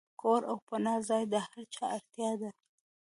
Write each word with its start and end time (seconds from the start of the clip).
کور 0.21 0.41
او 0.49 0.57
پناه 0.67 0.99
ځای 1.09 1.23
د 1.31 1.35
هر 1.47 1.61
چا 1.73 1.85
اړتیا 1.95 2.31
ده. 2.41 2.49